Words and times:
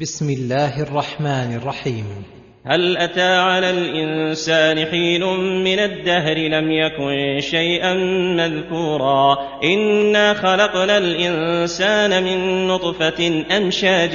بسم 0.00 0.30
الله 0.30 0.82
الرحمن 0.82 1.54
الرحيم. 1.56 2.04
هل 2.66 2.96
أتى 2.96 3.34
على 3.36 3.70
الإنسان 3.70 4.86
حين 4.86 5.24
من 5.64 5.78
الدهر 5.78 6.38
لم 6.38 6.70
يكن 6.70 7.40
شيئا 7.40 7.94
مذكورا؟ 8.36 9.38
إنا 9.64 10.34
خلقنا 10.34 10.98
الإنسان 10.98 12.24
من 12.24 12.66
نطفة 12.68 13.44
أمشاج 13.56 14.10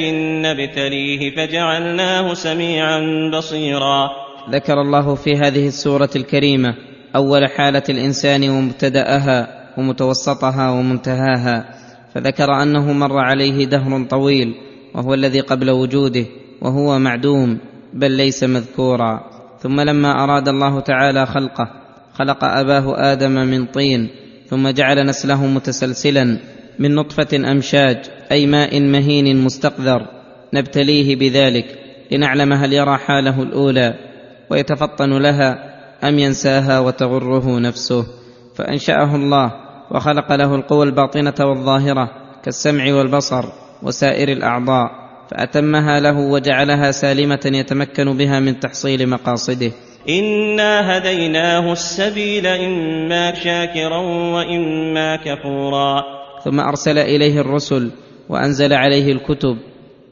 نبتليه 0.45 1.35
فجعلناه 1.35 2.33
سميعا 2.33 3.31
بصيرا. 3.33 4.09
ذكر 4.49 4.81
الله 4.81 5.15
في 5.15 5.35
هذه 5.35 5.67
السورة 5.67 6.09
الكريمة 6.15 6.75
أول 7.15 7.47
حالة 7.47 7.83
الإنسان 7.89 8.49
ومبتدأها 8.49 9.47
ومتوسطها 9.77 10.69
ومنتهاها 10.69 11.65
فذكر 12.15 12.63
أنه 12.63 12.93
مر 12.93 13.17
عليه 13.17 13.65
دهر 13.65 14.05
طويل 14.09 14.55
وهو 14.95 15.13
الذي 15.13 15.39
قبل 15.39 15.69
وجوده 15.69 16.25
وهو 16.61 16.99
معدوم 16.99 17.57
بل 17.93 18.11
ليس 18.11 18.43
مذكورا. 18.43 19.19
ثم 19.59 19.81
لما 19.81 20.23
أراد 20.23 20.47
الله 20.47 20.79
تعالى 20.79 21.25
خلقه 21.25 21.67
خلق 22.13 22.43
أباه 22.43 23.11
آدم 23.11 23.31
من 23.31 23.65
طين 23.65 24.09
ثم 24.49 24.69
جعل 24.69 25.05
نسله 25.05 25.45
متسلسلا 25.45 26.39
من 26.79 26.95
نطفة 26.95 27.51
أمشاج 27.51 27.97
أي 28.31 28.47
ماء 28.47 28.79
مهين 28.79 29.43
مستقذر. 29.43 30.07
نبتليه 30.53 31.15
بذلك 31.15 31.65
لنعلم 32.11 32.53
هل 32.53 32.73
يرى 32.73 32.97
حاله 32.97 33.43
الأولى 33.43 33.93
ويتفطن 34.49 35.09
لها 35.17 35.75
أم 36.03 36.19
ينساها 36.19 36.79
وتغره 36.79 37.59
نفسه. 37.59 38.05
فأنشأه 38.55 39.15
الله 39.15 39.51
وخلق 39.91 40.33
له 40.35 40.55
القوى 40.55 40.85
الباطنة 40.85 41.35
والظاهرة 41.39 42.11
كالسمع 42.43 42.93
والبصر. 42.93 43.64
وسائر 43.83 44.29
الأعضاء 44.29 44.91
فأتمها 45.31 45.99
له 45.99 46.19
وجعلها 46.19 46.91
سالمة 46.91 47.39
يتمكن 47.45 48.17
بها 48.17 48.39
من 48.39 48.59
تحصيل 48.59 49.09
مقاصده. 49.09 49.71
إنا 50.09 50.97
هديناه 50.97 51.71
السبيل 51.71 52.47
إما 52.47 53.33
شاكرا 53.33 53.97
وإما 54.35 55.15
كفورا. 55.15 56.03
ثم 56.43 56.59
أرسل 56.59 56.97
إليه 56.97 57.39
الرسل 57.39 57.91
وأنزل 58.29 58.73
عليه 58.73 59.11
الكتب 59.11 59.57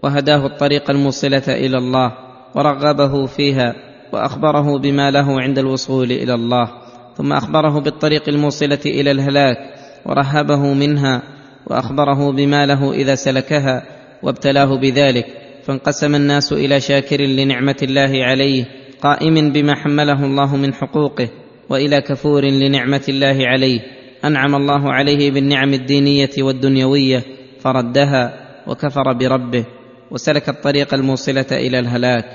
وهداه 0.04 0.46
الطريق 0.46 0.90
الموصلة 0.90 1.44
إلى 1.48 1.78
الله 1.78 2.12
ورغبه 2.56 3.26
فيها 3.26 3.76
وأخبره 4.14 4.80
بما 4.80 5.12
له 5.12 5.42
عند 5.42 5.60
الوصول 5.60 6.12
إلى 6.12 6.34
الله. 6.34 6.72
ثم 7.18 7.34
أخبره 7.34 7.80
بالطريق 7.80 8.30
الموصلة 8.30 8.80
إلى 8.86 9.12
الهلاك 9.12 9.58
ورهبه 10.06 10.74
منها 10.74 11.22
وأخبره 11.68 12.32
بما 12.32 12.66
له 12.66 12.92
إذا 12.94 13.16
سلكها 13.16 13.84
وابتلاه 14.24 14.78
بذلك 14.78 15.26
فانقسم 15.64 16.16
الناس 16.16 16.54
إلى 16.54 16.80
شاكر 16.80 17.22
لنعمة 17.22 17.76
الله 17.84 18.24
عليه 18.24 18.66
قائم 19.02 19.52
بما 19.52 19.76
حمله 19.76 20.26
الله 20.26 20.56
من 20.56 20.74
حقوقه 20.74 21.30
وإلى 21.70 22.02
كفور 22.02 22.46
لنعمة 22.46 23.04
الله 23.10 23.38
عليه. 23.48 23.80
أنعم 24.26 24.56
الله 24.56 24.94
عليه 24.94 25.32
بالنعم 25.32 25.74
الدينية 25.74 26.30
والدنيوية 26.40 27.24
فردها 27.60 28.34
وكفر 28.68 29.14
بربه 29.14 29.66
وسلك 30.12 30.50
الطريق 30.50 30.94
الموصلة 30.94 31.46
إلى 31.52 31.80
الهلاك. 31.80 32.26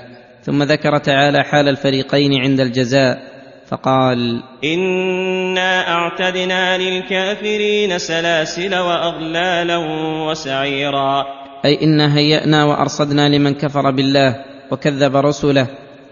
ثم 0.43 0.63
ذكر 0.63 0.97
تعالى 0.97 1.43
حال 1.43 1.69
الفريقين 1.69 2.41
عند 2.41 2.59
الجزاء 2.59 3.28
فقال 3.69 4.43
إنا 4.63 5.91
أعتدنا 5.93 6.77
للكافرين 6.77 7.97
سلاسل 7.97 8.75
وأغلالا 8.75 9.77
وسعيرا. 10.27 11.25
أي 11.65 11.83
إنا 11.83 12.17
هيأنا 12.17 12.65
وأرصدنا 12.65 13.29
لمن 13.29 13.53
كفر 13.53 13.91
بالله 13.91 14.35
وكذب 14.71 15.15
رسله 15.15 15.67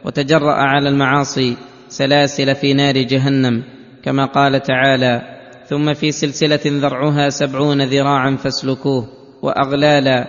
وتجرأ 0.05 0.53
على 0.53 0.89
المعاصي 0.89 1.57
سلاسل 1.89 2.55
في 2.55 2.73
نار 2.73 2.97
جهنم 2.97 3.63
كما 4.03 4.25
قال 4.25 4.61
تعالى 4.61 5.21
ثم 5.69 5.93
في 5.93 6.11
سلسلة 6.11 6.59
ذرعها 6.65 7.29
سبعون 7.29 7.81
ذراعا 7.81 8.35
فاسلكوه 8.35 9.07
وأغلالا 9.41 10.27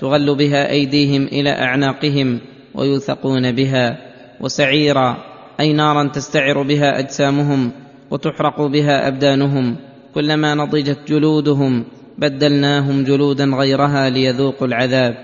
تغل 0.00 0.34
بها 0.34 0.70
أيديهم 0.70 1.24
إلى 1.24 1.50
أعناقهم 1.50 2.40
ويوثقون 2.74 3.52
بها 3.52 3.98
وسعيرا 4.40 5.29
أي 5.60 5.72
نارا 5.72 6.08
تستعر 6.08 6.62
بها 6.62 6.98
أجسامهم 6.98 7.72
وتحرق 8.10 8.60
بها 8.60 9.08
أبدانهم 9.08 9.76
كلما 10.14 10.54
نضجت 10.54 10.98
جلودهم 11.08 11.84
بدلناهم 12.18 13.04
جلودا 13.04 13.44
غيرها 13.44 14.10
ليذوقوا 14.10 14.66
العذاب. 14.66 15.14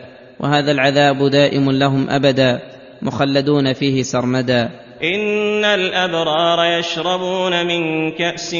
وهذا 0.40 0.72
العذاب 0.72 1.30
دائم 1.30 1.70
لهم 1.70 2.10
أبدا 2.10 2.60
مخلدون 3.02 3.72
فيه 3.72 4.02
سرمدا. 4.02 4.70
إن 5.02 5.64
الأبرار 5.64 6.78
يشربون 6.78 7.66
من 7.66 8.10
كأس 8.12 8.50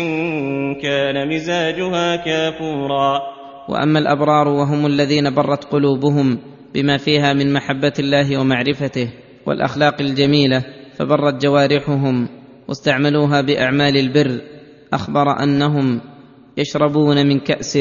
كان 0.83 1.29
مزاجها 1.29 2.17
كافورا. 2.17 3.21
وأما 3.69 3.99
الأبرار 3.99 4.49
وهم 4.49 4.87
الذين 4.87 5.35
برت 5.35 5.65
قلوبهم 5.65 6.39
بما 6.75 6.97
فيها 6.97 7.33
من 7.33 7.53
محبة 7.53 7.93
الله 7.99 8.41
ومعرفته 8.41 9.09
والأخلاق 9.47 10.01
الجميلة 10.01 10.63
فبرت 10.99 11.43
جوارحهم 11.43 12.29
واستعملوها 12.69 13.41
بأعمال 13.41 13.97
البر 13.97 14.41
أخبر 14.93 15.43
أنهم 15.43 16.01
يشربون 16.57 17.27
من 17.27 17.41
كأس 17.41 17.79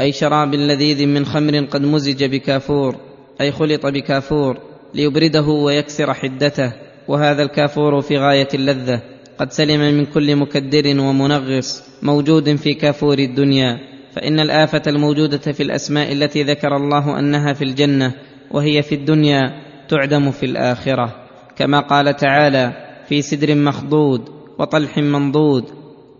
أي 0.00 0.12
شراب 0.12 0.54
لذيذ 0.54 1.06
من 1.06 1.24
خمر 1.24 1.64
قد 1.64 1.82
مزج 1.82 2.24
بكافور 2.24 2.96
أي 3.40 3.52
خلط 3.52 3.86
بكافور 3.86 4.58
ليبرده 4.94 5.46
ويكسر 5.46 6.14
حدته 6.14 6.72
وهذا 7.08 7.42
الكافور 7.42 8.00
في 8.00 8.18
غاية 8.18 8.48
اللذة 8.54 9.02
قد 9.38 9.52
سلم 9.52 9.80
من 9.80 10.06
كل 10.06 10.36
مكدر 10.36 11.00
ومنغص 11.00 11.82
موجود 12.02 12.56
في 12.56 12.74
كافور 12.74 13.18
الدنيا 13.18 13.78
فإن 14.12 14.40
الآفة 14.40 14.82
الموجودة 14.86 15.52
في 15.52 15.62
الأسماء 15.62 16.12
التي 16.12 16.42
ذكر 16.42 16.76
الله 16.76 17.18
أنها 17.18 17.52
في 17.52 17.64
الجنة 17.64 18.14
وهي 18.50 18.82
في 18.82 18.94
الدنيا 18.94 19.40
تعدم 19.88 20.30
في 20.30 20.46
الآخرة. 20.46 21.21
كما 21.56 21.80
قال 21.80 22.16
تعالى 22.16 22.72
في 23.08 23.22
سدر 23.22 23.54
مخضود 23.54 24.28
وطلح 24.58 24.98
منضود 24.98 25.64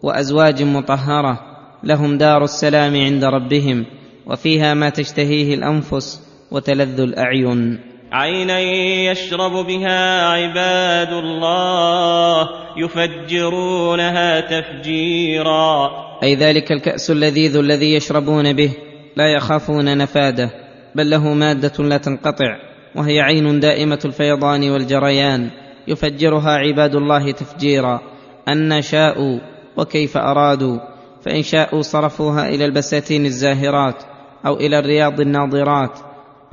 وأزواج 0.02 0.62
مطهرة 0.62 1.40
لهم 1.84 2.18
دار 2.18 2.44
السلام 2.44 2.96
عند 2.96 3.24
ربهم 3.24 3.86
وفيها 4.26 4.74
ما 4.74 4.88
تشتهيه 4.88 5.54
الأنفس 5.54 6.20
وتلذ 6.50 7.00
الأعين. 7.00 7.80
عينا 8.12 8.60
يشرب 9.10 9.66
بها 9.66 10.26
عباد 10.26 11.12
الله 11.12 12.48
يفجرونها 12.76 14.40
تفجيرا. 14.40 15.90
أي 16.22 16.34
ذلك 16.34 16.72
الكأس 16.72 17.10
اللذيذ 17.10 17.56
الذي 17.56 17.94
يشربون 17.94 18.52
به 18.52 18.70
لا 19.16 19.32
يخافون 19.32 19.98
نفاده 19.98 20.50
بل 20.94 21.10
له 21.10 21.34
مادة 21.34 21.84
لا 21.84 21.96
تنقطع. 21.96 22.71
وهي 22.96 23.20
عين 23.20 23.60
دائمة 23.60 23.98
الفيضان 24.04 24.70
والجريان 24.70 25.50
يفجرها 25.88 26.50
عباد 26.50 26.94
الله 26.94 27.30
تفجيرا. 27.32 28.00
ان 28.48 28.82
شاءوا 28.82 29.38
وكيف 29.76 30.16
أرادوا؟ 30.16 30.78
فإن 31.22 31.42
شاءوا 31.42 31.82
صرفوها 31.82 32.48
إلى 32.48 32.64
البساتين 32.64 33.26
الزاهرات 33.26 34.02
أو 34.46 34.54
إلى 34.56 34.78
الرياض 34.78 35.20
الناضرات 35.20 35.98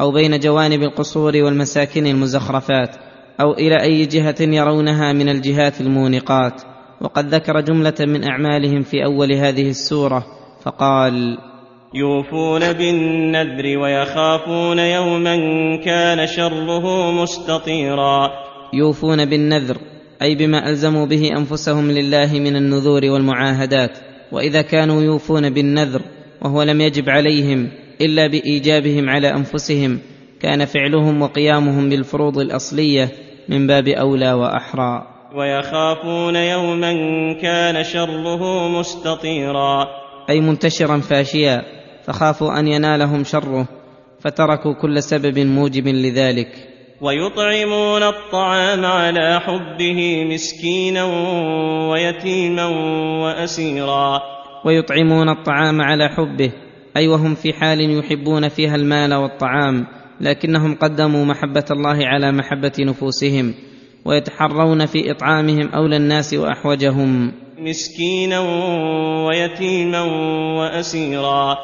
أو 0.02 0.12
بين 0.12 0.40
جوانب 0.40 0.84
القصور 0.84 1.34
والمساكن 1.36 2.08
المزخرفات 2.08 2.96
أو 3.42 3.54
إلى 3.54 3.82
أي 3.82 4.06
جهة 4.06 4.36
يرونها 4.40 5.14
من 5.14 5.30
الجهات 5.30 5.82
المونقات. 5.82 6.62
وقد 7.02 7.36
ذكر 7.36 7.62
جملة 7.62 7.94
من 8.00 8.24
أعمالهم 8.24 8.82
في 8.82 9.06
أول 9.06 9.34
هذه 9.34 9.70
السورة 9.70 10.26
فقال 10.62 11.38
يوفون 11.94 12.74
بالنذر 12.74 13.78
ويخافون 13.78 14.80
يوما 14.80 15.36
كان 15.76 16.28
شره 16.28 17.12
مستطيرا. 17.12 18.30
يوفون 18.74 19.26
بالنذر 19.26 19.78
أي 20.22 20.36
بما 20.36 20.70
ألزموا 20.70 21.06
به 21.06 21.30
أنفسهم 21.38 21.92
لله 21.92 22.34
من 22.34 22.56
النذور 22.56 23.06
والمعاهدات. 23.06 23.98
وإذا 24.32 24.62
كانوا 24.62 25.02
يوفون 25.02 25.50
بالنذر 25.50 26.02
وهو 26.42 26.64
لم 26.64 26.82
يجب 26.82 27.10
عليهم 27.10 27.72
إلا 28.02 28.28
بإيجابهم 28.28 29.10
على 29.10 29.34
أنفسهم 29.34 30.00
كان 30.42 30.66
فعلهم 30.66 31.22
وقيامهم 31.22 31.90
بالفروض 31.90 32.38
الأصلية 32.38 33.10
من 33.50 33.68
باب 33.68 33.88
أولى 33.88 34.34
وأحرى. 34.34 35.08
ويخافون 35.36 36.36
يوما 36.36 36.94
كان 37.42 37.84
شره 37.84 38.68
مستطيرا. 38.80 39.88
أي 40.30 40.42
منتشرا 40.42 40.98
فاشيا 40.98 41.79
فخافوا 42.10 42.60
أن 42.60 42.68
ينالهم 42.68 43.24
شره 43.24 43.68
فتركوا 44.20 44.74
كل 44.74 45.04
سبب 45.04 45.40
موجب 45.40 45.88
لذلك. 45.88 46.48
ويطعمون 47.02 48.04
الطعام 48.04 48.86
على 48.86 49.40
حبه 49.40 50.26
مسكينا 50.34 51.04
ويتيما 51.92 52.66
وأسيرا. 53.24 54.22
ويطعمون 54.66 55.30
الطعام 55.30 55.82
على 55.82 56.10
حبه 56.10 56.52
أي 56.98 57.08
وهم 57.08 57.36
في 57.36 57.54
حال 57.54 58.00
يحبون 58.00 58.48
فيها 58.48 58.76
المال 58.76 59.14
والطعام 59.14 59.86
لكنهم 60.22 60.76
قدموا 60.76 61.26
محبة 61.26 61.66
الله 61.72 62.08
على 62.08 62.32
محبة 62.32 62.74
نفوسهم 62.80 63.54
ويتحرون 64.06 64.86
في 64.86 65.12
إطعامهم 65.12 65.70
أولى 65.76 65.98
الناس 65.98 66.34
وأحوجهم. 66.34 67.32
مسكينا 67.60 68.40
ويتيما 69.28 70.02
وأسيرا. 70.60 71.58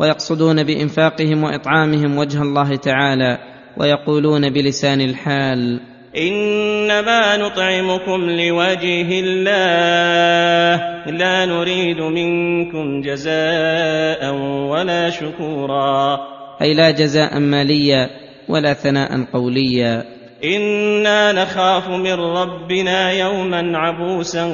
ويقصدون 0.00 0.62
بإنفاقهم 0.62 1.44
وإطعامهم 1.44 2.18
وجه 2.18 2.42
الله 2.42 2.76
تعالى 2.76 3.38
ويقولون 3.76 4.50
بلسان 4.50 5.00
الحال. 5.00 5.80
إنما 6.16 7.36
نطعمكم 7.36 8.30
لوجه 8.30 9.20
الله. 9.20 10.80
لا 11.06 11.46
نريد 11.46 12.00
منكم 12.00 13.00
جزاء 13.00 14.34
ولا 14.70 15.10
شكورا. 15.10 16.18
أي 16.62 16.74
لا 16.74 16.90
جزاء 16.90 17.38
ماليا 17.38 18.08
ولا 18.48 18.74
ثناء 18.74 19.24
قوليا. 19.32 20.04
إنا 20.44 21.32
نخاف 21.32 21.88
من 21.88 22.12
ربنا 22.12 23.12
يوما 23.12 23.78
عبوسا 23.78 24.44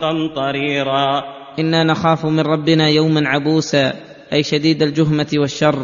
قمطريرا. 0.00 1.22
إنا 1.58 1.84
نخاف 1.84 2.24
من 2.24 2.40
ربنا 2.40 2.88
يوما 2.88 3.28
عبوسا 3.28 4.11
أي 4.32 4.42
شديد 4.42 4.82
الجهمة 4.82 5.26
والشر 5.34 5.78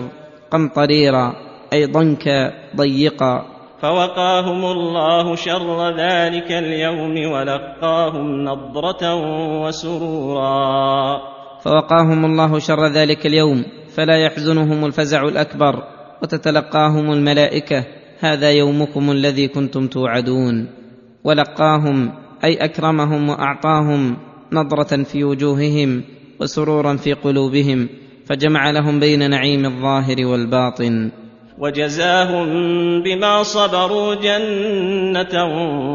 قمطريرا 0.51 1.33
أي 1.73 1.85
ضنكا 1.85 2.53
ضيقا. 2.77 3.47
فوقاهم 3.83 4.65
الله 4.65 5.35
شر 5.35 5.89
ذلك 5.89 6.53
اليوم 6.53 7.33
ولقاهم 7.33 8.45
نضرة 8.45 9.15
وسرورا. 9.63 11.21
فوقاهم 11.65 12.25
الله 12.25 12.59
شر 12.59 12.87
ذلك 12.87 13.27
اليوم 13.27 13.65
فلا 13.95 14.17
يحزنهم 14.25 14.85
الفزع 14.85 15.23
الأكبر 15.23 15.83
وتتلقاهم 16.23 17.13
الملائكة 17.13 17.85
هذا 18.21 18.51
يومكم 18.51 19.11
الذي 19.11 19.49
كنتم 19.49 19.87
توعدون. 19.87 20.67
ولقاهم 21.25 22.13
أي 22.45 22.57
أكرمهم 22.57 23.29
وأعطاهم 23.29 24.17
نضرة 24.53 25.03
في 25.03 25.25
وجوههم 25.25 26.05
وسرورا 26.41 26.97
في 26.97 27.13
قلوبهم. 27.13 27.89
فجمع 28.29 28.71
لهم 28.71 29.01
بين 29.01 29.31
نعيم 29.31 29.65
الظاهر 29.65 30.27
والباطن. 30.27 31.11
وجزاهم 31.59 32.47
بما 33.03 33.43
صبروا 33.43 34.15
جنة 34.15 35.35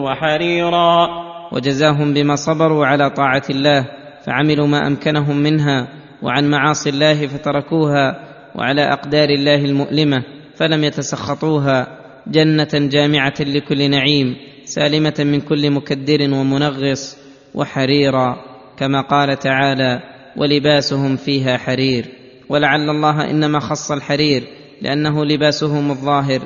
وحريرا. 0.04 1.08
وجزاهم 1.52 2.14
بما 2.14 2.36
صبروا 2.36 2.86
على 2.86 3.10
طاعة 3.10 3.44
الله 3.50 3.86
فعملوا 4.26 4.68
ما 4.68 4.88
أمكنهم 4.88 5.38
منها 5.38 5.88
وعن 6.22 6.50
معاصي 6.50 6.90
الله 6.90 7.28
فتركوها 7.28 8.20
وعلى 8.56 8.82
أقدار 8.82 9.30
الله 9.30 9.66
المؤلمة 9.66 10.24
فلم 10.56 10.84
يتسخطوها. 10.84 11.88
جنة 12.28 12.70
جامعة 12.74 13.34
لكل 13.40 13.90
نعيم 13.90 14.36
سالمة 14.66 15.14
من 15.20 15.42
كل 15.42 15.72
مكدر 15.72 16.22
ومنغص 16.22 17.18
وحريرا 17.56 18.36
كما 18.78 19.02
قال 19.02 19.40
تعالى 19.40 20.00
ولباسهم 20.38 21.16
فيها 21.16 21.58
حرير. 21.58 22.23
ولعل 22.50 22.90
الله 22.90 23.30
إنما 23.30 23.60
خص 23.60 23.92
الحرير 23.92 24.44
لأنه 24.82 25.26
لباسهم 25.26 25.92
الظاهر 25.92 26.42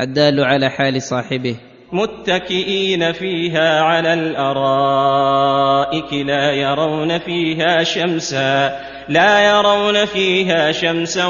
الدال 0.00 0.44
على 0.44 0.70
حال 0.70 1.02
صاحبه. 1.02 1.56
متكئين 1.92 3.12
فيها 3.12 3.80
على 3.80 4.14
الأرائك 4.14 6.12
لا 6.12 6.52
يرون 6.52 7.18
فيها 7.18 7.82
شمسا 7.82 8.80
لا 9.08 9.50
يرون 9.50 10.04
فيها 10.04 10.72
شمسا 10.72 11.26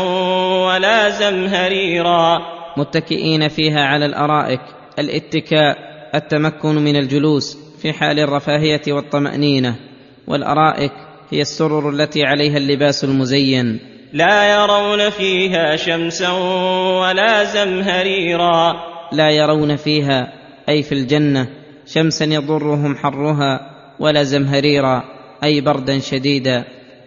ولا 0.66 1.10
زمهريرا. 1.10 2.38
متكئين 2.76 3.48
فيها 3.48 3.80
على 3.80 4.06
الأرائك 4.06 4.60
الاتكاء 4.98 5.76
التمكن 6.14 6.74
من 6.74 6.96
الجلوس 6.96 7.58
في 7.82 7.92
حال 7.92 8.20
الرفاهية 8.20 8.82
والطمأنينة. 8.88 9.76
والأرائك 10.26 10.92
هي 11.30 11.40
السرر 11.40 11.90
التي 11.90 12.22
عليها 12.24 12.56
اللباس 12.56 13.04
المزين. 13.04 13.93
لا 14.14 14.54
يرون 14.54 15.10
فيها 15.10 15.76
شمسا 15.76 16.30
ولا 17.00 17.44
زمهريرا. 17.44 18.74
لا 19.12 19.30
يرون 19.30 19.76
فيها 19.76 20.32
أي 20.68 20.82
في 20.82 20.92
الجنة 20.92 21.48
شمسا 21.86 22.24
يضرهم 22.24 22.96
حرها 22.96 23.60
ولا 24.00 24.22
زمهريرا 24.22 25.04
أي 25.44 25.60
بردا 25.60 25.98
شديدا. 25.98 26.64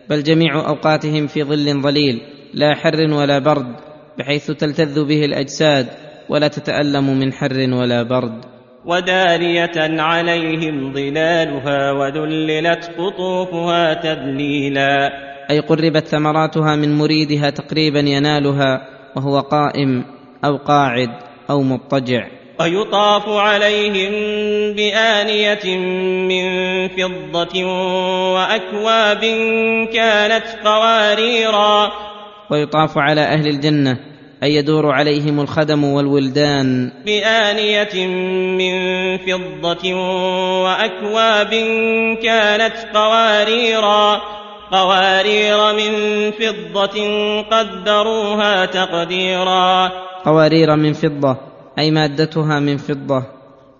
بل 0.09 0.23
جميع 0.23 0.67
أوقاتهم 0.67 1.27
في 1.27 1.43
ظل 1.43 1.81
ظليل 1.81 2.21
لا 2.53 2.75
حر 2.75 3.13
ولا 3.13 3.39
برد 3.39 3.75
بحيث 4.19 4.51
تلتذ 4.51 5.05
به 5.05 5.25
الأجساد 5.25 5.87
ولا 6.29 6.47
تتألم 6.47 7.19
من 7.19 7.33
حر 7.33 7.73
ولا 7.73 8.03
برد. 8.03 8.45
ودانية 8.85 10.01
عليهم 10.01 10.93
ظلالها 10.93 11.91
وذللت 11.91 12.91
قطوفها 12.97 13.93
تذليلا. 13.93 15.26
أي 15.49 15.59
قربت 15.59 16.07
ثمراتها 16.07 16.75
من 16.75 16.97
مريدها 16.97 17.49
تقريبا 17.49 17.99
ينالها 17.99 18.87
وهو 19.15 19.39
قائم 19.39 20.05
أو 20.45 20.57
قاعد 20.57 21.09
أو 21.49 21.61
مضطجع. 21.61 22.27
ويطاف 22.59 23.29
عليهم 23.29 24.11
بآنية 24.73 25.77
من 26.27 26.47
فضة 26.87 27.65
وأكواب 28.33 29.21
كانت 29.93 30.45
قواريرا. 30.65 31.91
ويطاف 32.51 32.97
على 32.97 33.21
أهل 33.21 33.47
الجنة 33.47 33.97
أي 34.43 34.55
يدور 34.55 34.91
عليهم 34.91 35.39
الخدم 35.39 35.83
والولدان. 35.83 36.91
بآنية 37.05 38.07
من 38.57 38.73
فضة 39.17 39.93
وأكواب 40.63 41.49
كانت 42.23 42.75
قواريرا. 42.93 44.21
قوارير 44.71 45.73
من 45.73 45.91
فضة 46.31 46.97
قدروها 47.41 48.65
تقديرا. 48.65 49.91
قوارير 50.25 50.75
من 50.75 50.93
فضة 50.93 51.37
أي 51.79 51.91
مادتها 51.91 52.59
من 52.59 52.77
فضة 52.77 53.23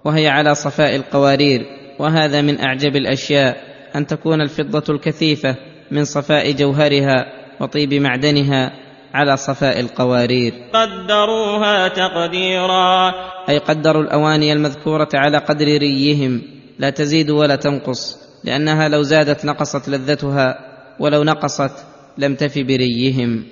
وهي 0.06 0.28
على 0.28 0.56
صفاء 0.56 0.96
القوارير 0.96 1.66
وهذا 2.00 2.42
من 2.42 2.60
أعجب 2.60 2.96
الأشياء 2.96 3.58
أن 3.96 4.08
تكون 4.08 4.42
الفضة 4.42 4.84
الكثيفة 4.94 5.56
من 5.92 6.04
صفاء 6.04 6.52
جوهرها 6.52 7.26
وطيب 7.62 7.94
معدنها 7.94 8.72
على 9.14 9.38
صفاء 9.38 9.80
القوارير. 9.80 10.54
قدروها 10.74 11.88
تقديرا. 11.88 13.14
أي 13.50 13.58
قدروا 13.58 14.04
الأواني 14.04 14.54
المذكورة 14.54 15.10
على 15.14 15.38
قدر 15.38 15.66
ريهم 15.66 16.42
لا 16.80 16.90
تزيد 16.90 17.30
ولا 17.30 17.56
تنقص 17.56 18.18
لأنها 18.44 18.90
لو 18.90 19.02
زادت 19.02 19.46
نقصت 19.46 19.90
لذتها. 19.90 20.67
ولو 21.00 21.24
نقصت 21.24 21.72
لم 22.18 22.36
تف 22.36 22.58
بريهم. 22.60 23.44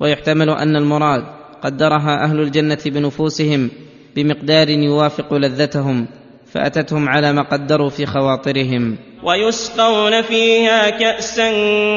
ويحتمل 0.00 0.50
أن 0.50 0.76
المراد 0.76 1.24
قدرها 1.62 2.24
أهل 2.24 2.40
الجنة 2.40 2.78
بنفوسهم 2.86 3.70
بمقدار 4.16 4.68
يوافق 4.68 5.34
لذتهم 5.34 6.06
فأتتهم 6.52 7.08
على 7.08 7.32
ما 7.32 7.42
قدروا 7.42 7.90
في 7.90 8.06
خواطرهم. 8.06 8.96
ويسقون 9.22 10.22
فيها 10.22 10.90
كأسا 10.90 11.52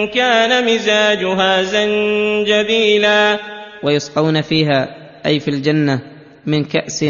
كان 0.05 0.73
مزاجها 0.73 1.63
زنجبيلا. 1.63 3.39
ويسقون 3.83 4.41
فيها 4.41 4.87
أي 5.25 5.39
في 5.39 5.47
الجنة 5.47 6.01
من 6.45 6.63
كأس 6.63 7.05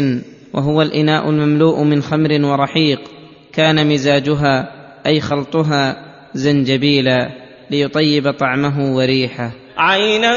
وهو 0.52 0.82
الإناء 0.82 1.30
المملوء 1.30 1.82
من 1.82 2.02
خمر 2.02 2.44
ورحيق 2.44 3.00
كان 3.52 3.86
مزاجها 3.86 4.70
أي 5.06 5.20
خلطها 5.20 5.96
زنجبيلا. 6.34 7.43
ليطيب 7.74 8.30
طعمه 8.30 8.94
وريحه. 8.96 9.50
عينا 9.76 10.34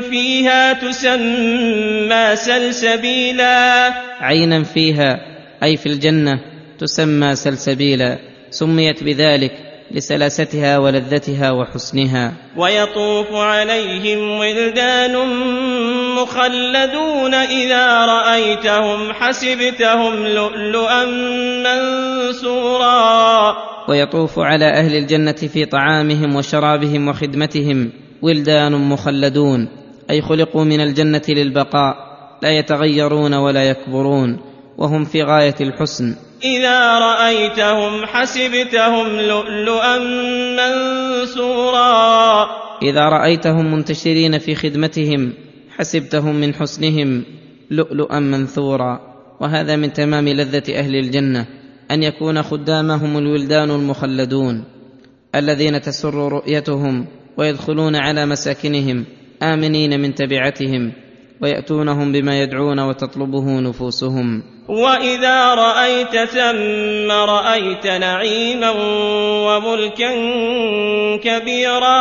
فيها 0.00 0.72
تسمى 0.72 2.36
سلسبيلا. 2.36 3.92
عينا 4.20 4.64
فيها 4.64 5.20
أي 5.62 5.76
في 5.76 5.86
الجنة 5.86 6.40
تسمى 6.78 7.36
سلسبيلا. 7.36 8.18
سميت 8.50 9.04
بذلك 9.04 9.52
لسلاستها 9.90 10.78
ولذتها 10.78 11.50
وحسنها. 11.50 12.32
ويطوف 12.56 13.32
عليهم 13.32 14.38
ولدان 14.38 15.16
مخلدون 16.14 17.34
إذا 17.34 18.06
رأيتهم 18.06 19.12
حسبتهم 19.12 20.26
لؤلؤا 20.26 21.04
منثورا. 21.64 23.49
ويطوف 23.90 24.38
على 24.38 24.64
أهل 24.64 24.96
الجنة 24.96 25.32
في 25.32 25.64
طعامهم 25.64 26.36
وشرابهم 26.36 27.08
وخدمتهم 27.08 27.92
ولدان 28.22 28.72
مخلدون 28.72 29.68
أي 30.10 30.22
خلقوا 30.22 30.64
من 30.64 30.80
الجنة 30.80 31.22
للبقاء 31.28 31.96
لا 32.42 32.58
يتغيرون 32.58 33.34
ولا 33.34 33.70
يكبرون 33.70 34.40
وهم 34.78 35.04
في 35.04 35.22
غاية 35.22 35.54
الحسن. 35.60 36.14
إذا 36.44 36.98
رأيتهم 36.98 38.06
حسبتهم 38.06 39.06
لؤلؤا 39.20 39.98
منثورا. 40.60 42.46
إذا 42.82 43.08
رأيتهم 43.08 43.72
منتشرين 43.72 44.38
في 44.38 44.54
خدمتهم 44.54 45.32
حسبتهم 45.78 46.34
من 46.34 46.54
حسنهم 46.54 47.24
لؤلؤا 47.70 48.18
منثورا 48.18 49.00
وهذا 49.40 49.76
من 49.76 49.92
تمام 49.92 50.28
لذة 50.28 50.78
أهل 50.78 50.96
الجنة. 50.96 51.59
أن 51.90 52.02
يكون 52.02 52.42
خدامهم 52.42 53.18
الولدان 53.18 53.70
المخلدون 53.70 54.64
الذين 55.34 55.80
تسر 55.80 56.14
رؤيتهم 56.14 57.06
ويدخلون 57.36 57.96
على 57.96 58.26
مساكنهم 58.26 59.04
آمنين 59.42 60.00
من 60.00 60.14
تبعتهم 60.14 60.92
ويأتونهم 61.42 62.12
بما 62.12 62.42
يدعون 62.42 62.80
وتطلبه 62.80 63.60
نفوسهم. 63.60 64.42
وإذا 64.68 65.54
رأيت 65.54 66.16
ثم 66.28 67.10
رأيت 67.10 67.86
نعيما 67.86 68.70
وملكا 69.46 70.10
كبيرا. 71.16 72.00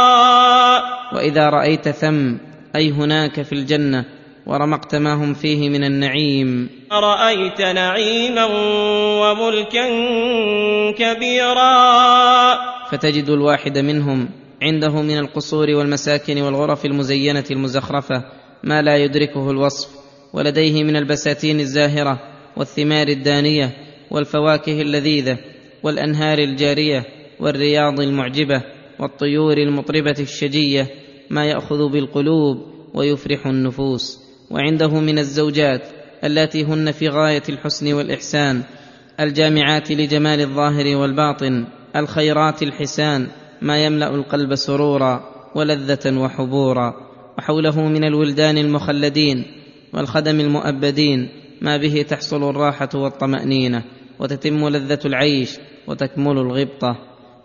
وإذا 1.13 1.49
رأيت 1.49 1.89
ثم 1.89 2.35
أي 2.75 2.91
هناك 2.91 3.41
في 3.41 3.53
الجنة 3.53 4.18
ورمقت 4.49 4.95
ما 4.95 5.13
هم 5.13 5.33
فيه 5.33 5.69
من 5.69 5.83
النعيم. 5.83 6.69
رايت 6.91 7.61
نعيما 7.61 8.45
وملكا 9.21 9.85
كبيرا. 10.91 11.69
فتجد 12.91 13.29
الواحد 13.29 13.77
منهم 13.77 14.29
عنده 14.61 15.01
من 15.01 15.17
القصور 15.17 15.69
والمساكن 15.69 16.41
والغرف 16.41 16.85
المزينة 16.85 17.43
المزخرفة 17.51 18.23
ما 18.63 18.81
لا 18.81 18.97
يدركه 18.97 19.51
الوصف 19.51 19.89
ولديه 20.33 20.83
من 20.83 20.95
البساتين 20.95 21.59
الزاهرة 21.59 22.19
والثمار 22.57 23.07
الدانية 23.07 23.77
والفواكه 24.11 24.81
اللذيذة 24.81 25.37
والأنهار 25.83 26.37
الجارية 26.37 27.05
والرياض 27.39 27.99
المعجبة 27.99 28.63
والطيور 28.99 29.57
المطربة 29.57 30.15
الشجية 30.19 30.87
ما 31.29 31.45
يأخذ 31.45 31.89
بالقلوب 31.89 32.57
ويفرح 32.93 33.47
النفوس. 33.47 34.28
وعنده 34.51 34.99
من 34.99 35.19
الزوجات 35.19 35.81
اللاتي 36.23 36.63
هن 36.63 36.91
في 36.91 37.09
غاية 37.09 37.43
الحسن 37.49 37.93
والإحسان 37.93 38.63
الجامعات 39.19 39.91
لجمال 39.91 40.41
الظاهر 40.41 40.97
والباطن 40.97 41.65
الخيرات 41.95 42.63
الحسان 42.63 43.27
ما 43.61 43.85
يملأ 43.85 44.15
القلب 44.15 44.55
سرورا 44.55 45.23
ولذة 45.55 46.17
وحبورا. 46.17 46.93
وحوله 47.37 47.81
من 47.87 48.03
الولدان 48.03 48.57
المخلدين 48.57 49.45
والخدم 49.93 50.39
المؤبدين 50.39 51.29
ما 51.61 51.77
به 51.77 52.01
تحصل 52.01 52.49
الراحة 52.49 52.89
والطمأنينة 52.95 53.83
وتتم 54.19 54.67
لذة 54.67 54.99
العيش 55.05 55.57
وتكمل 55.87 56.37
الغبطة. 56.37 56.95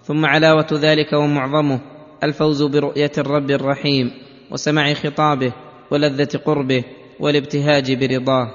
ثم 0.02 0.26
علاوة 0.26 0.66
ذلك 0.73 1.12
ومعظمه 1.12 1.80
الفوز 2.25 2.62
برؤية 2.62 3.12
الرب 3.18 3.50
الرحيم 3.50 4.11
وسماع 4.50 4.94
خطابه 4.94 5.52
ولذة 5.90 6.38
قربه 6.44 6.84
والابتهاج 7.20 7.92
برضاه 7.92 8.50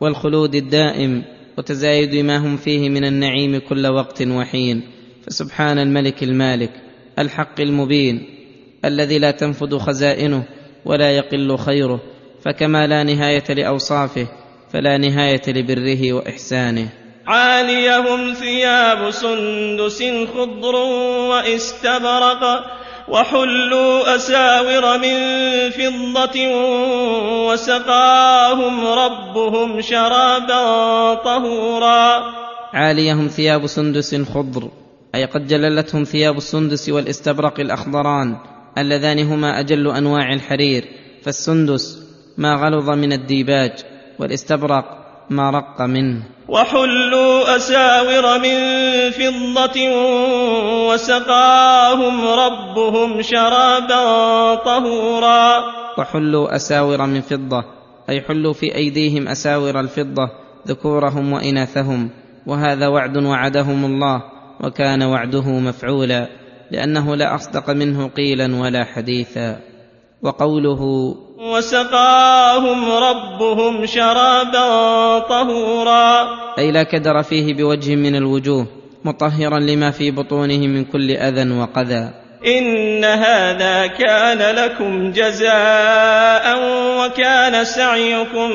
والخلود 0.00 0.54
الدائم 0.54 1.24
وتزايد 1.58 2.14
ما 2.14 2.36
هم 2.36 2.56
فيه 2.56 2.88
من 2.88 3.04
النعيم 3.04 3.58
كل 3.68 3.86
وقت 3.86 4.22
وحين. 4.22 4.82
فسبحان 5.26 5.78
الملك 5.78 6.22
المالك 6.22 6.70
الحق 7.18 7.60
المبين 7.60 8.24
الذي 8.84 9.18
لا 9.18 9.30
تنفد 9.30 9.76
خزائنه 9.76 10.44
ولا 10.84 11.10
يقل 11.10 11.58
خيره 11.58 12.00
فكما 12.44 12.86
لا 12.86 13.02
نهاية 13.02 13.44
لأوصافه 13.48 14.26
فلا 14.72 14.98
نهاية 14.98 15.42
لبره 15.48 16.12
وإحسانه. 16.12 16.88
عاليهم 17.26 18.32
ثياب 18.32 19.10
سندس 19.10 20.02
خضر 20.34 20.74
وإستبرق 21.30 22.42
وحلوا 23.08 24.16
أساور 24.16 24.98
من 24.98 25.16
فضة 25.70 26.36
وسقاهم 27.48 28.86
ربهم 28.86 29.80
شرابا 29.80 31.14
طهورا. 31.14 32.22
عاليهم 32.72 33.28
ثياب 33.28 33.66
سندس 33.66 34.14
خضر 34.14 34.70
أي 35.14 35.24
قد 35.24 35.46
جللتهم 35.46 36.04
ثياب 36.04 36.36
السندس 36.36 36.88
والاستبرق 36.88 37.60
الأخضران 37.60 38.36
اللذان 38.78 39.18
هما 39.18 39.60
أجل 39.60 39.90
أنواع 39.90 40.32
الحرير 40.32 40.84
فالسندس 41.22 41.98
ما 42.38 42.54
غلظ 42.54 42.90
من 42.90 43.12
الديباج 43.12 43.72
والاستبرق 44.18 45.01
ما 45.32 45.50
رق 45.50 45.82
منه. 45.82 46.22
وحلوا 46.48 47.56
أساور 47.56 48.38
من 48.38 48.56
فضة 49.10 49.78
وسقاهم 50.88 52.14
ربهم 52.24 53.22
شرابا 53.22 54.04
طهورا. 54.54 55.62
وحلوا 55.98 56.56
أساور 56.56 57.06
من 57.06 57.20
فضة 57.20 57.64
أي 58.10 58.20
حلوا 58.20 58.52
في 58.52 58.74
أيديهم 58.74 59.28
أساور 59.28 59.80
الفضة 59.80 60.30
ذكورهم 60.68 61.32
وإناثهم 61.32 62.10
وهذا 62.46 62.86
وعد 62.88 63.16
وعدهم 63.16 63.84
الله 63.84 64.22
وكان 64.60 65.02
وعده 65.02 65.48
مفعولا 65.48 66.28
لأنه 66.70 67.16
لا 67.16 67.34
أصدق 67.34 67.70
منه 67.70 68.08
قيلا 68.08 68.56
ولا 68.56 68.84
حديثا. 68.84 69.60
وقوله 70.22 71.14
وسقاهم 71.42 72.92
ربهم 72.92 73.86
شرابا 73.86 75.18
طهورا. 75.18 76.28
أي 76.58 76.70
لا 76.72 76.82
كدر 76.82 77.22
فيه 77.22 77.54
بوجه 77.54 77.94
من 77.94 78.16
الوجوه 78.16 78.66
مطهرا 79.04 79.58
لما 79.58 79.90
في 79.90 80.10
بطونه 80.10 80.58
من 80.66 80.84
كل 80.84 81.10
أذى 81.10 81.50
وقذى. 81.50 82.10
إن 82.46 83.04
هذا 83.04 83.86
كان 83.86 84.54
لكم 84.54 85.12
جزاء 85.12 86.58
وكان 86.98 87.64
سعيكم 87.64 88.50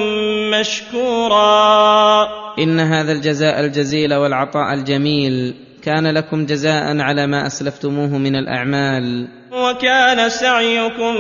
مشكورا. 0.60 2.28
إن 2.60 2.80
هذا 2.80 3.12
الجزاء 3.12 3.60
الجزيل 3.60 4.14
والعطاء 4.14 4.74
الجميل 4.74 5.54
كان 5.84 6.08
لكم 6.08 6.46
جزاء 6.46 7.00
على 7.00 7.28
ما 7.28 7.48
أسلفتموه 7.48 8.18
من 8.18 8.36
الأعمال. 8.36 9.28
وكان 9.52 10.30
سعيكم 10.30 11.16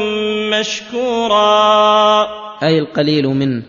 مشكورا. 0.59 2.27
أي 2.63 2.79
القليل 2.79 3.27
منه 3.27 3.63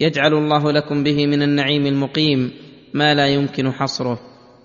يجعل 0.00 0.34
الله 0.34 0.72
لكم 0.72 1.04
به 1.04 1.26
من 1.26 1.42
النعيم 1.42 1.86
المقيم 1.86 2.52
ما 2.94 3.14
لا 3.14 3.26
يمكن 3.26 3.72
حصره. 3.72 4.18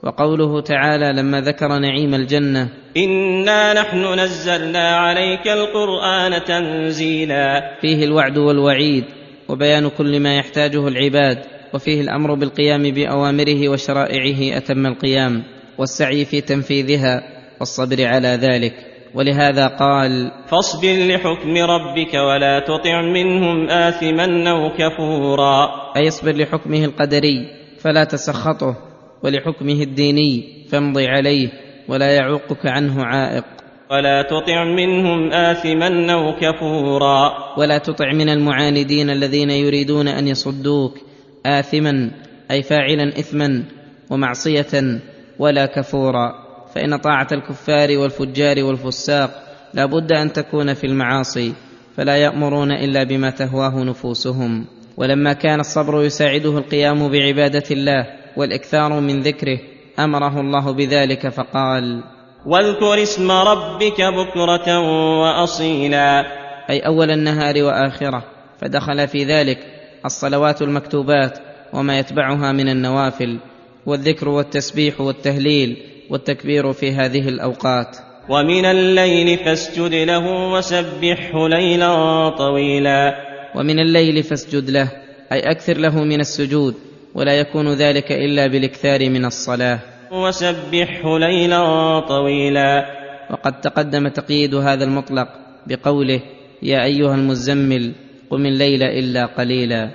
وقوله 0.03 0.61
تعالى 0.61 1.13
لما 1.13 1.41
ذكر 1.41 1.67
نعيم 1.67 2.13
الجنة. 2.13 2.69
إنا 2.97 3.73
نحن 3.73 4.19
نزلنا 4.19 4.95
عليك 4.95 5.47
القرآن 5.47 6.43
تنزيلا. 6.43 7.77
فيه 7.81 8.03
الوعد 8.05 8.37
والوعيد 8.37 9.03
وبيان 9.49 9.89
كل 9.89 10.19
ما 10.19 10.37
يحتاجه 10.37 10.87
العباد. 10.87 11.37
وفيه 11.73 12.01
الأمر 12.01 12.33
بالقيام 12.33 12.83
بأوامره 12.91 13.69
وشرائعه 13.69 14.57
أتم 14.57 14.85
القيام. 14.85 15.43
والسعي 15.77 16.25
في 16.25 16.41
تنفيذها 16.41 17.23
والصبر 17.59 18.05
على 18.05 18.27
ذلك. 18.27 18.90
ولهذا 19.15 19.67
قال 19.67 20.31
فاصبر 20.47 21.07
لحكم 21.07 21.57
ربك 21.57 22.13
ولا 22.13 22.59
تطع 22.59 23.01
منهم 23.01 23.69
آثما 23.69 24.49
أو 24.51 24.69
كفورا. 24.77 25.69
أي 25.97 26.07
اصبر 26.07 26.31
لحكمه 26.31 26.85
القدري 26.85 27.47
فلا 27.79 28.03
تسخطه 28.03 28.75
ولحكمه 29.23 29.81
الديني 29.81 30.43
فامض 30.71 30.97
عليه 30.97 31.49
ولا 31.87 32.15
يعوقك 32.15 32.65
عنه 32.65 33.03
عائق. 33.03 33.45
ولا 33.91 34.21
تطع 34.21 34.63
منهم 34.63 35.31
آثما 35.33 36.13
أو 36.13 36.35
كفورا. 36.41 37.31
ولا 37.57 37.77
تطع 37.77 38.13
من 38.13 38.29
المعاندين 38.29 39.09
الذين 39.09 39.49
يريدون 39.49 40.07
أن 40.07 40.27
يصدوك 40.27 40.97
آثما 41.45 42.11
أي 42.51 42.63
فاعلا 42.63 43.19
إثما 43.19 43.63
ومعصية 44.09 45.01
ولا 45.39 45.65
كفورا. 45.65 46.40
فإن 46.75 46.95
طاعة 46.95 47.27
الكفار 47.31 47.97
والفجار 47.97 48.63
والفساق 48.63 49.43
لا 49.73 49.85
بد 49.85 50.11
أن 50.11 50.33
تكون 50.33 50.73
في 50.73 50.87
المعاصي 50.87 51.53
فلا 51.97 52.17
يأمرون 52.17 52.71
إلا 52.71 53.03
بما 53.03 53.29
تهواه 53.29 53.83
نفوسهم. 53.83 54.65
ولما 54.97 55.33
كان 55.33 55.59
الصبر 55.59 56.03
يساعده 56.03 56.57
القيام 56.57 57.07
بعبادة 57.09 57.63
الله 57.71 58.07
والإكثار 58.37 58.99
من 58.99 59.21
ذكره 59.21 59.59
أمره 59.99 60.39
الله 60.39 60.71
بذلك 60.71 61.27
فقال 61.27 62.03
واذكر 62.45 63.03
اسم 63.03 63.31
ربك 63.31 64.01
بكرة 64.01 64.79
وأصيلا. 65.19 66.25
أي 66.69 66.79
أول 66.79 67.11
النهار 67.11 67.63
وآخرة 67.63 68.23
فدخل 68.61 69.07
في 69.07 69.23
ذلك 69.23 69.57
الصلوات 70.05 70.61
المكتوبات 70.61 71.39
وما 71.73 71.99
يتبعها 71.99 72.51
من 72.51 72.69
النوافل 72.69 73.39
والذكر 73.85 74.29
والتسبيح 74.29 75.01
والتهليل 75.01 75.90
والتكبير 76.11 76.73
في 76.73 76.91
هذه 76.91 77.29
الأوقات. 77.29 77.97
ومن 78.29 78.65
الليل 78.65 79.37
فاسجد 79.37 79.93
له 79.93 80.51
وسبحه 80.53 81.47
ليلا 81.47 82.29
طويلا. 82.29 83.15
ومن 83.55 83.79
الليل 83.79 84.23
فاسجد 84.23 84.69
له 84.69 84.91
أي 85.31 85.39
أكثر 85.39 85.77
له 85.77 86.03
من 86.03 86.19
السجود 86.19 86.75
ولا 87.15 87.33
يكون 87.39 87.73
ذلك 87.73 88.11
إلا 88.11 88.47
بالإكثار 88.47 89.09
من 89.09 89.25
الصلاة. 89.25 89.79
وسبحه 90.11 91.19
ليلا 91.19 91.99
طويلا. 91.99 92.85
وقد 93.31 93.61
تقدم 93.61 94.07
تقييد 94.07 94.55
هذا 94.55 94.83
المطلق 94.83 95.27
بقوله 95.67 96.21
يا 96.63 96.83
أيها 96.83 97.15
المزمل 97.15 97.91
قم 98.29 98.45
الليل 98.45 98.83
إلا 98.83 99.25
قليلا. 99.25 99.89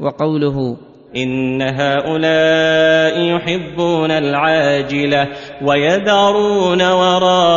وقوله 0.00 0.76
إن 1.16 1.62
هؤلاء 1.62 3.20
يحبون 3.36 4.10
العاجلة 4.10 5.28
ويذرون 5.62 6.82
وراءهم 6.82 7.48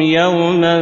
يوما 0.00 0.80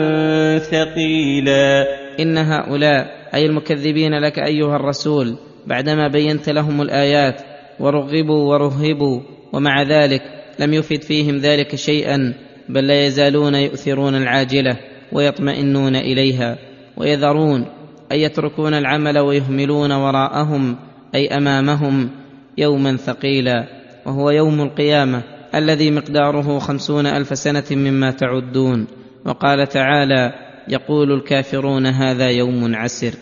ثقيلا. 0.59 1.87
إن 2.21 2.39
هؤلاء 2.39 3.07
أي 3.35 3.47
المكذبين 3.47 4.19
لك 4.19 4.39
أيها 4.39 4.77
الرسول 4.77 5.37
بعدما 5.67 6.09
بينت 6.09 6.49
لهم 6.49 6.83
الآيات 6.83 7.41
ورغبوا 7.81 8.55
ورهبوا 8.55 9.21
ومع 9.53 9.83
ذلك 9.83 10.23
لم 10.59 10.75
يفد 10.75 11.03
فيهم 11.03 11.37
ذلك 11.37 11.75
شيئا 11.75 12.35
بل 12.69 12.87
لا 12.87 13.07
يزالون 13.07 13.55
يؤثرون 13.55 14.15
العاجلة 14.15 14.77
ويطمئنون 15.13 15.97
إليها 15.97 16.59
ويذرون 16.97 17.67
اي 18.13 18.23
يتركون 18.23 18.75
العمل 18.75 19.19
ويهملون 19.19 19.93
وراءهم 19.93 20.77
أي 21.15 21.29
أمامهم 21.29 22.11
يوما 22.59 22.97
ثقيلا 22.97 23.67
وهو 24.07 24.31
يوم 24.31 24.61
القيامة 24.61 25.23
الذي 25.55 25.91
مقداره 25.91 26.59
خمسون 26.59 27.07
ألف 27.07 27.39
سنة 27.39 27.65
مما 27.71 28.11
تعدون. 28.11 28.87
وقال 29.25 29.69
تعالى 29.69 30.33
يقول 30.69 31.13
الكافرون 31.13 31.87
هذا 31.87 32.31
يوم 32.31 32.75
عسر 32.75 33.15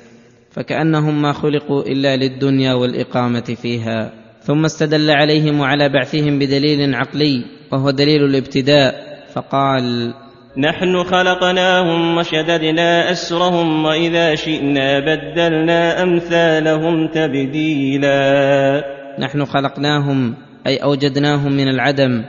فكأنهم 0.50 1.22
ما 1.22 1.32
خلقوا 1.32 1.82
إلا 1.82 2.16
للدنيا 2.16 2.74
والإقامة 2.74 3.56
فيها. 3.62 4.12
ثم 4.42 4.64
استدل 4.64 5.10
عليهم 5.10 5.60
وعلى 5.60 5.88
بعثهم 5.88 6.38
بدليل 6.38 6.94
عقلي 6.94 7.44
وهو 7.72 7.90
دليل 7.90 8.24
الابتداء 8.24 9.14
فقال 9.32 10.14
نحن 10.56 11.04
خلقناهم 11.04 12.16
وشددنا 12.16 13.10
أسرهم 13.12 13.84
وإذا 13.84 14.34
شئنا 14.34 15.00
بدلنا 15.00 16.02
أمثالهم 16.02 17.08
تبديلا. 17.08 18.84
نحن 19.18 19.44
خلقناهم 19.44 20.34
أي 20.66 20.76
أوجدناهم 20.76 21.52
من 21.52 21.68
العدم 21.68 22.24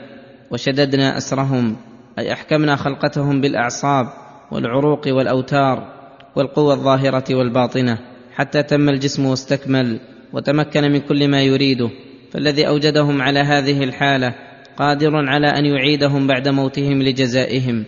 وشددنا 0.51 1.17
أسرهم 1.17 1.75
أي 2.19 2.33
أحكمنا 2.33 2.75
خلقتهم 2.75 3.41
بالأعصاب 3.41 4.05
والعروق 4.51 5.07
والأوتار 5.07 5.87
والقوى 6.35 6.73
الظاهرة 6.73 7.35
والباطنة 7.35 7.97
حتى 8.35 8.63
تم 8.63 8.89
الجسم 8.89 9.25
واستكمل 9.25 9.99
وتمكن 10.33 10.91
من 10.91 10.99
كل 10.99 11.27
ما 11.27 11.41
يريده. 11.41 11.89
فالذي 12.31 12.67
أوجدهم 12.67 13.21
على 13.21 13.39
هذه 13.39 13.83
الحالة 13.83 14.35
قادر 14.77 15.11
على 15.15 15.47
أن 15.47 15.65
يعيدهم 15.65 16.27
بعد 16.27 16.47
موتهم 16.47 17.01
لجزائهم. 17.03 17.85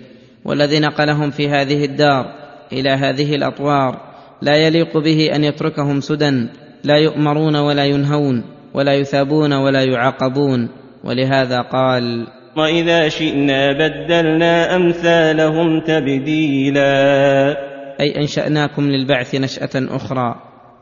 والذي 0.48 0.80
نقلهم 0.80 1.32
في 1.32 1.50
هذه 1.50 1.86
الدار 1.86 2.26
إلى 2.74 2.90
هذه 2.90 3.36
الأطوار 3.36 4.02
لا 4.42 4.56
يليق 4.56 4.98
به 4.98 5.36
أن 5.36 5.44
يتركهم 5.44 6.02
سدى 6.02 6.48
لا 6.84 6.98
يؤمرون 6.98 7.56
ولا 7.56 7.86
ينهون 7.86 8.44
ولا 8.74 8.94
يثابون 8.94 9.54
ولا 9.54 9.84
يعاقبون 9.84 10.70
ولهذا 11.04 11.62
قال 11.62 12.28
وإذا 12.58 13.10
شئنا 13.10 13.74
بدلنا 13.74 14.76
أمثالهم 14.76 15.82
تبديلا. 15.82 16.88
أي 18.00 18.22
أنشأناكم 18.22 18.90
للبعث 18.90 19.36
نشأة 19.36 19.70
أخرى 19.76 20.36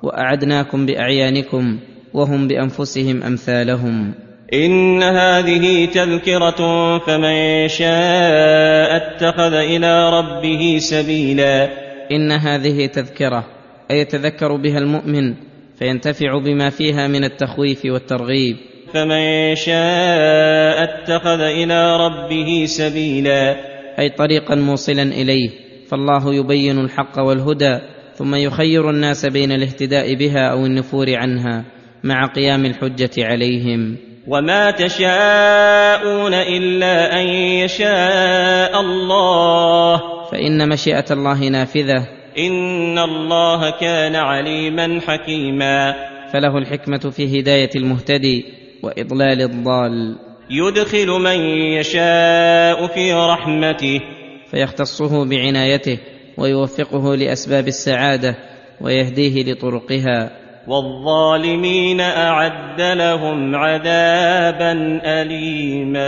وأعدناكم 0.03 0.85
بأعيانكم 0.85 1.79
وهم 2.13 2.47
بأنفسهم 2.47 3.23
أمثالهم. 3.23 4.13
إن 4.53 5.03
هذه 5.03 5.85
تذكرة 5.85 6.59
فمن 6.97 7.67
شاء 7.67 8.95
اتخذ 8.95 9.53
إلى 9.53 10.09
ربه 10.09 10.77
سبيلا. 10.79 11.69
إن 12.11 12.31
هذه 12.31 12.85
تذكرة 12.85 13.45
أي 13.91 13.99
يتذكر 13.99 14.55
بها 14.55 14.77
المؤمن 14.77 15.33
فينتفع 15.79 16.37
بما 16.37 16.69
فيها 16.69 17.07
من 17.07 17.23
التخويف 17.23 17.85
والترغيب. 17.85 18.55
فمن 18.93 19.55
شاء 19.55 20.83
اتخذ 20.83 21.39
إلى 21.39 21.97
ربه 21.97 22.65
سبيلا. 22.65 23.55
أي 23.99 24.09
طريقا 24.09 24.55
موصلا 24.55 25.03
إليه. 25.03 25.49
فالله 25.87 26.35
يبين 26.35 26.79
الحق 26.79 27.19
والهدى 27.19 27.79
ثم 28.13 28.35
يخير 28.35 28.89
الناس 28.89 29.25
بين 29.25 29.51
الاهتداء 29.51 30.15
بها 30.15 30.51
أو 30.51 30.65
النفور 30.65 31.15
عنها 31.15 31.65
مع 32.03 32.25
قيام 32.25 32.65
الحجة 32.65 33.11
عليهم. 33.17 33.97
وما 34.27 34.71
تشاءون 34.71 36.33
إلا 36.33 37.21
أن 37.21 37.27
يشاء 37.61 38.81
الله 38.81 40.01
فان 40.31 40.69
مشيئه 40.69 41.05
الله 41.11 41.49
نافذه. 41.49 42.07
إن 42.37 42.99
الله 42.99 43.69
كان 43.69 44.15
عليما 44.15 45.01
حكيما. 45.07 45.93
فله 46.33 46.57
الحكمه 46.57 47.11
في 47.11 47.39
هدايه 47.39 47.69
المهتدي 47.75 48.45
واضلال 48.83 49.41
الضال. 49.41 50.15
يدخل 50.49 51.07
من 51.07 51.39
يشاء 51.79 52.87
في 52.87 53.13
رحمته. 53.13 53.99
فيختصه 54.51 55.25
بعنايته 55.25 55.97
ويوفقه 56.37 57.15
لاسباب 57.15 57.67
السعاده 57.67 58.35
ويهديه 58.81 59.53
لطرقها. 59.53 60.44
والظالمين 60.67 62.01
أعد 62.01 62.81
لهم 62.81 63.55
عذابا 63.55 64.99
أليما. 65.05 66.05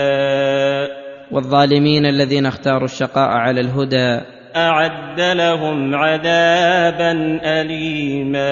والظالمين 1.32 2.06
الذين 2.06 2.46
اختاروا 2.46 2.86
الشقاء 2.86 3.30
على 3.30 3.62
الهدى. 3.62 4.22
أعد 4.56 5.22
لهم 5.22 5.96
عذابا 5.96 7.40
أليما. 7.44 8.48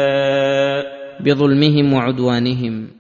بظلمهم 1.20 1.94
وعدوانهم. 1.94 2.95